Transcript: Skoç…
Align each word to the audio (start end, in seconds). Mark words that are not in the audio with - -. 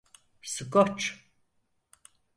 Skoç… 0.41 1.21